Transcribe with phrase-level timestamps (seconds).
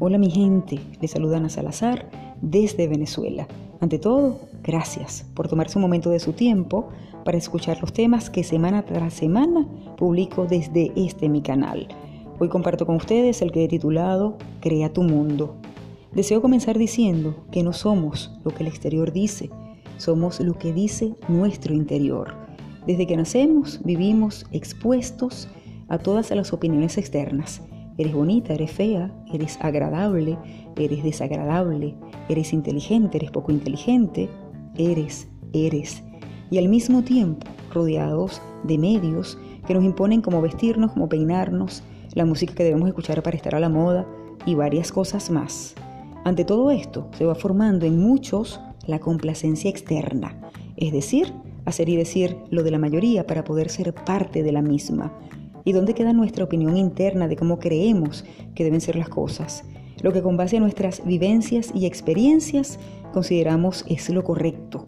[0.00, 2.10] Hola mi gente, les saluda Ana Salazar
[2.42, 3.46] desde Venezuela.
[3.80, 6.88] Ante todo, gracias por tomarse un momento de su tiempo
[7.24, 11.86] para escuchar los temas que semana tras semana publico desde este mi canal.
[12.40, 15.54] Hoy comparto con ustedes el que he titulado Crea tu mundo.
[16.12, 19.48] Deseo comenzar diciendo que no somos lo que el exterior dice,
[19.96, 22.34] somos lo que dice nuestro interior.
[22.84, 25.48] Desde que nacemos vivimos expuestos
[25.86, 27.62] a todas las opiniones externas
[27.96, 30.36] Eres bonita, eres fea, eres agradable,
[30.76, 31.94] eres desagradable,
[32.28, 34.28] eres inteligente, eres poco inteligente,
[34.76, 36.02] eres, eres.
[36.50, 41.82] Y al mismo tiempo rodeados de medios que nos imponen cómo vestirnos, cómo peinarnos,
[42.14, 44.06] la música que debemos escuchar para estar a la moda
[44.46, 45.74] y varias cosas más.
[46.24, 50.40] Ante todo esto se va formando en muchos la complacencia externa,
[50.76, 51.32] es decir,
[51.64, 55.12] hacer y decir lo de la mayoría para poder ser parte de la misma,
[55.66, 59.64] ¿Y dónde queda nuestra opinión interna de cómo creemos que deben ser las cosas?
[60.02, 62.78] Lo que con base a nuestras vivencias y experiencias
[63.14, 64.84] consideramos es lo correcto.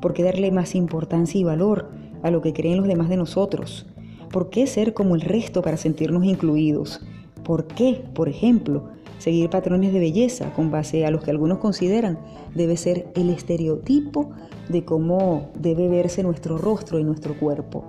[0.00, 1.90] ¿Por qué darle más importancia y valor
[2.22, 3.86] a lo que creen los demás de nosotros?
[4.30, 7.00] ¿Por qué ser como el resto para sentirnos incluidos?
[7.42, 12.20] ¿Por qué, por ejemplo, seguir patrones de belleza con base a los que algunos consideran
[12.54, 14.30] debe ser el estereotipo
[14.68, 17.86] de cómo debe verse nuestro rostro y nuestro cuerpo?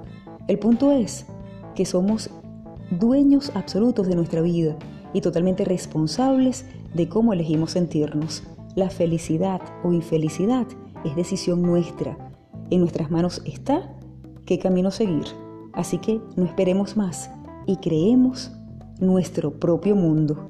[0.48, 1.28] El punto es
[1.74, 2.30] que somos
[2.92, 4.76] dueños absolutos de nuestra vida
[5.14, 8.44] y totalmente responsables de cómo elegimos sentirnos.
[8.76, 10.68] La felicidad o infelicidad
[11.04, 12.18] es decisión nuestra.
[12.70, 13.94] En nuestras manos está
[14.46, 15.26] qué camino seguir.
[15.74, 17.30] Así que no esperemos más
[17.66, 18.52] y creemos
[19.00, 20.48] nuestro propio mundo.